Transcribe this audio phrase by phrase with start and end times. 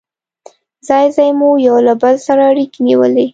[0.87, 3.25] ځای ځای مو یو له بل سره اړيکې نیولې.